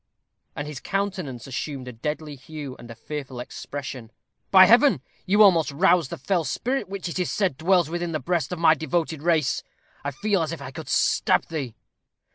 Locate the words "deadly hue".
1.93-2.75